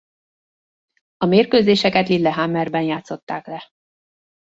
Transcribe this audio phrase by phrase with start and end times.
[1.17, 3.69] A mérkőzéseket Lillehammerben játszották le.